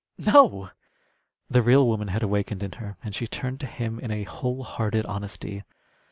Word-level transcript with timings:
no!" 0.17 0.71
The 1.47 1.61
real 1.61 1.85
woman 1.87 2.07
had 2.07 2.23
awakened 2.23 2.63
in 2.63 2.71
her, 2.71 2.97
and 3.03 3.13
she 3.13 3.27
turned 3.27 3.59
to 3.59 3.67
him 3.67 3.99
in 3.99 4.09
a 4.09 4.23
whole 4.23 4.63
hearted 4.63 5.05
honesty. 5.05 5.61